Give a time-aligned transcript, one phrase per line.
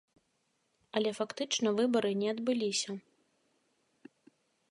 [0.99, 2.91] Але фактычна выбары не адбыліся.